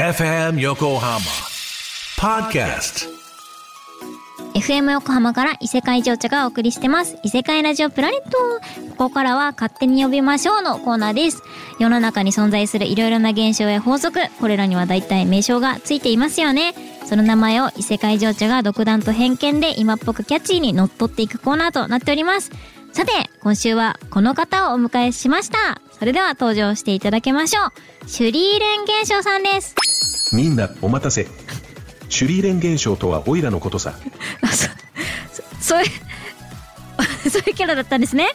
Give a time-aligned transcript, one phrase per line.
[0.00, 1.20] FM Yokohama
[2.16, 3.06] Podcast.
[4.54, 7.18] FM 横浜から異世界情緒がお送りしてます。
[7.22, 8.30] 異世界ラジオプラネット。
[8.92, 11.42] ここからは勝手に呼びましょうのコーナーです。
[11.78, 16.72] 世の中に存在するいろいろな現象や法則、これらには大体名称がついていますよね。
[17.04, 22.50] その名前を異世界情緒が独断と偏見で今っぽくキャッチーに乗っ取っていくコーナーとなっております。
[22.92, 25.82] さて、今週はこの方をお迎えしました。
[25.92, 28.08] それでは登場していただきましょう。
[28.08, 29.89] シュリーレン現象さんです。
[30.32, 31.26] みんなお待たせ。
[32.08, 33.94] シュリーレン現象とはオイラのことさ。
[34.42, 34.68] あそ
[35.60, 35.90] そそういう
[37.30, 38.28] そういうキャラだったんですね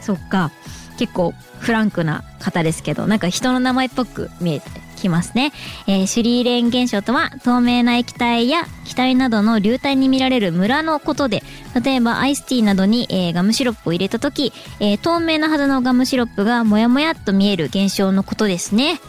[0.00, 0.50] そっか
[0.98, 5.52] 結構フランクな方ですけどなんか人の名前っぽく見えてきますね、
[5.86, 11.42] えーシュリーレン現象とは透明な液体や気体などの流体に見られるムラのことで
[11.82, 19.00] 例えばアイスティーなどに、えーガムシロップを入れた時、えー透明なはずのガムシロップがモヤモヤっと見える現象のことですね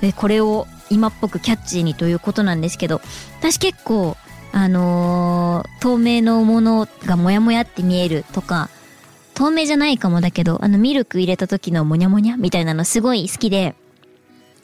[0.00, 3.00] でこれを今っぽくキャッチーにということなんですけど
[3.40, 4.16] 私結構
[4.52, 8.70] あのー透明のものがモヤモヤって見えるとか
[9.34, 13.74] 透明じゃないかもだけどあのミルク入れた時のモニャモニャみたいなのすごい好きで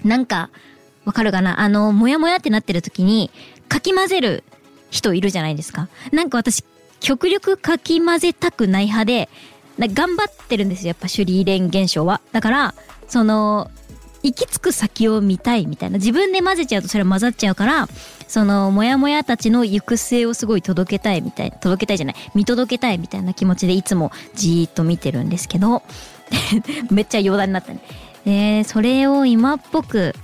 [0.05, 0.51] なんか
[1.05, 1.61] わかるかな？
[1.61, 3.31] あのモヤモヤってなってる時に
[3.69, 4.45] かき混ぜる
[4.91, 5.89] 人いるじゃないですか。
[6.13, 6.63] なんか私
[7.01, 9.29] 極力かき混ぜたくない派で
[9.79, 12.21] 頑張ってるんですよやっぱシュリーレン現象は。
[12.33, 12.75] だから
[13.09, 13.71] その
[14.23, 15.99] 行き着く先を見たいみたいな。
[15.99, 17.89] 自分で混ぜちゃうとそれは混ざっちゃうから
[18.27, 22.17] そのモヤモヤたちの行く末をすごい届けたいみたい届けたいじゃない。
[22.35, 25.83] 見届けたいみたいな気持ちでいつもじーっと見てるんですけど
[26.91, 27.81] めっちゃ余談になったね。
[28.25, 30.15] でそれを今っぽく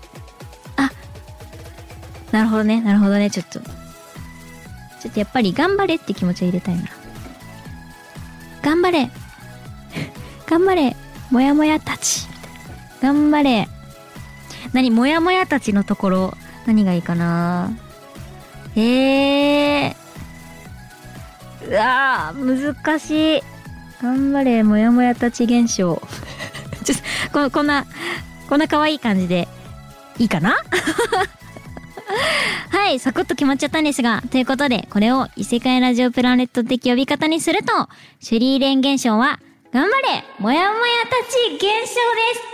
[0.76, 0.90] あ
[2.32, 3.30] なるほどねなるほどね。
[3.30, 6.84] ちょっとちょっとやっぱり頑張れって気持ちを入れたいな。
[8.62, 9.10] 頑張れ。
[10.48, 10.96] 頑張れ。
[11.30, 12.26] モヤモヤたち。
[13.02, 13.68] 頑張れ。
[14.74, 16.34] 何モヤモヤたちのところ
[16.66, 17.70] 何がいいかな？
[18.76, 19.94] えー、
[21.68, 23.42] うわー難しい。
[24.02, 26.02] 頑張れモヤモヤたち現象。
[26.84, 26.98] ちょっ
[27.32, 27.86] とここんな
[28.48, 29.48] こんな可愛い感じで
[30.18, 30.56] いいかな？
[32.70, 37.88] はい、サクッと決まっちゃったんですが、ということで、これを異世界ラジオプラネット的呼び方にすると、
[38.20, 39.38] シュリーレン現象は、
[39.72, 41.70] 頑張れもやもやたち現象で
[42.50, 42.53] す。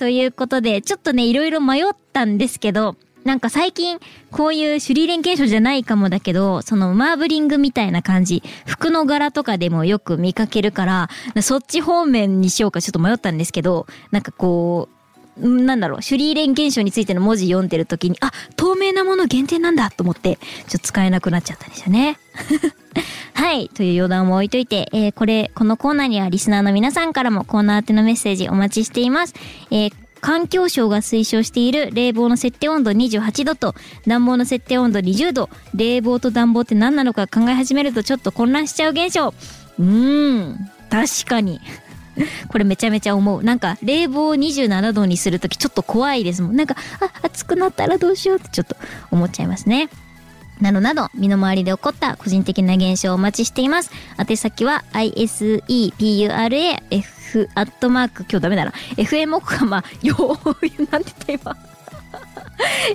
[0.00, 1.84] ということで、ちょっとね、いろいろ迷っ
[2.14, 4.00] たんですけど、なんか最近、
[4.30, 11.10] こういうシュリーレン現象じゃないかもだけど、そのマーブリングみたいな感じ、服の柄とかでもよく見かけるから、
[11.42, 14.99] そっち方面にしようかちょっと迷ったんですけど、なんかこう、
[15.36, 22.18] なんだろう、シュリーレン現象についての文字読んでる時に、あ、透明なもの限定なんだと思って、ちょっと使えなくなっちゃったんですよね。
[23.34, 23.70] はい。
[23.70, 29.34] という余談を置いといて、えーこれ、このコーナーにはリスナーの皆さんからもコーナー宛てのメッセージお待ちしています。
[29.70, 33.74] えー環境省が推奨している冷房の設定温度28度と
[34.06, 39.32] 暖房の設定温度20度冷房と暖房って何なのか考え始めるとちょっと混乱しちゃう現象
[39.78, 41.58] うーん確かに
[42.48, 48.76] これめちゃめちゃ思うなんか冷房27度にするときちょっと怖いですもんなんかあ暑くなったらどうしようってちょっと
[49.10, 49.88] 思っちゃいますね
[50.60, 53.90] などなど、身の回りで起こった個人的な現象をお待ちしています。
[54.18, 55.88] 宛先は、isepura.f、
[57.54, 58.72] アットマーク、今日ダメだな。
[58.96, 60.20] fm 横浜、よう、
[60.90, 61.56] なんて言った今。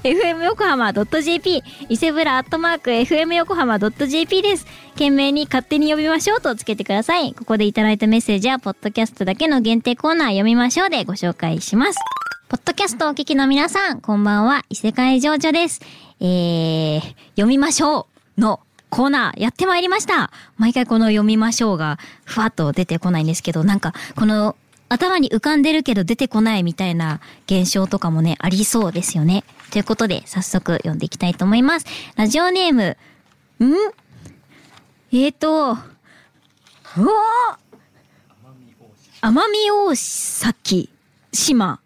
[0.03, 4.66] Fm 横浜 .jp、伊勢ブラアットマーク fm 横浜 .jp です。
[4.94, 7.34] 懸命に勝手に呼びましょうとつけてください。
[7.34, 12.00] ここでいただいたメッセージは、ポッドキャストだけの限定コーナー読みましょうでご紹介します。
[12.47, 15.82] ポッドキャストお聞きの皆さん、こんばんは、異世界情緒です。
[16.20, 17.02] えー、
[17.35, 18.08] 読みましょ
[18.38, 18.59] うの
[18.90, 20.31] コーナーやってまいりました。
[20.58, 24.55] 毎回この読みましょうがふわっと出てこないんですけど、なんかこの
[24.95, 29.43] 頭に浮かんでるけど出てこないみたいな現象とかもね、ありそうですよね。
[29.71, 31.85] ということで、早速読んでいきたいと思います。
[32.15, 32.97] ラジオネーム、
[33.59, 33.73] ん？
[35.11, 40.89] えーと、うわー奄美大崎
[41.33, 41.81] 島。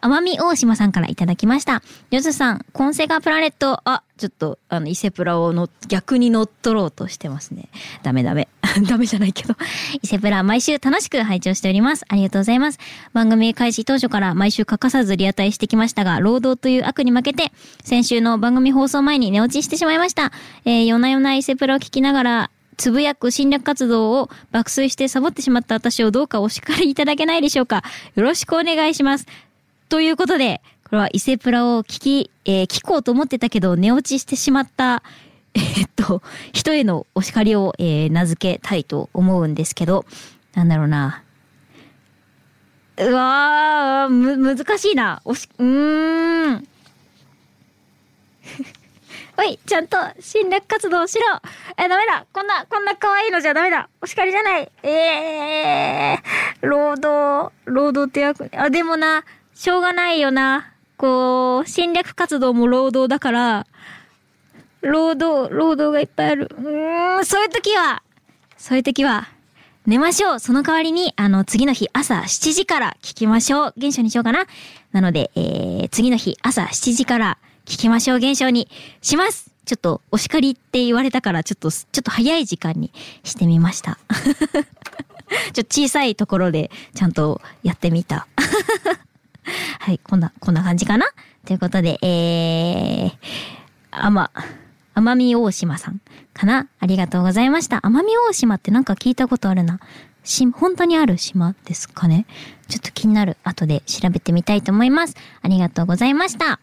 [0.00, 1.82] 奄美大島さんからいただきました。
[2.12, 7.70] ヨズさん、コンセガプラネット、あ、ちょっと、あの、伊勢プラをの逆に乗っ取ろうとしてますね。
[8.04, 8.48] ダメダメ。
[8.88, 9.54] ダメじゃないけど。
[10.02, 12.04] 伊勢プラ毎週楽しく拝聴しております。
[12.08, 12.78] ありがとうございます。
[13.12, 17.52] 番組開始当初から毎週欠かさずリアタイしてきましたが、労働という悪に負けて、
[17.84, 20.32] 先週の番組放送前に寝落ちしてしまいました。
[20.64, 27.84] えー、夜な夜な伊勢プラを聞きながら、つぶやく侵略活動を爆睡してサボってしまった私をどうかお叱りいただけないでしょうか。
[28.14, 29.26] よろしくお願いします。
[29.88, 35.02] ということで、これは伊勢プラを聞き、えー聞こうと思ってたけど寝落ちしてしまった、
[35.54, 36.22] えっと、
[36.52, 40.04] 人へのお叱りを、えー名付けたいと思うんですけど、
[40.54, 41.22] なんだろうな。
[42.98, 45.20] うわー、む、難しいな。
[45.24, 46.68] おし、うーん。
[49.38, 51.24] おい、ちゃんと侵略活動しろ
[51.82, 59.24] え、ダメだこんな、こんな可愛いのじゃダメだお叱りじゃないえー、労働、労働って役、あ、でもな、
[59.54, 60.72] しょうがないよな。
[60.98, 63.66] こう、侵略活動も労働だから、
[64.82, 66.50] 労働、労働がいっぱいある。
[66.56, 68.02] うん、そういう時は、
[68.56, 69.28] そういう時は、
[69.86, 70.38] 寝ましょう。
[70.38, 73.74] その代わりに、あの、次の日朝7時から聞きましょう。
[73.76, 74.46] 現象にしようかな。
[74.92, 78.68] なので、えー、次の日朝7時から聞きましょう現象に
[79.00, 82.92] しますちょっと、お叱りって言われたから、ちょっと、ちょっと早い時間に
[83.22, 83.98] してみました。
[85.52, 88.26] ちょっと小さいところで、ちゃんとやってみた。
[89.80, 91.06] はい、こんな、こんな感じかな
[91.46, 93.12] ということで、えー、
[93.90, 94.30] あま、
[94.94, 96.00] 奄美大島さん
[96.34, 96.68] かな？
[96.78, 97.78] ありがとうございました。
[97.78, 99.80] 奄美大島ってなんか聞いたことあるな。
[100.24, 102.26] し、本当にある島ですかね？
[102.68, 103.36] ちょっと気になる。
[103.44, 105.16] 後で調べてみたいと思います。
[105.42, 106.60] ありがとうございました。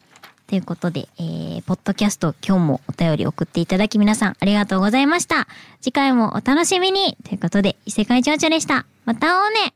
[0.47, 5.47] ということで、えー、ポッドキャスト今日もお便り送っていただき皆さんありがとうございました。
[5.81, 8.85] 次回もお楽しみにということで、異世界情緒でした。
[9.05, 9.73] また会おうね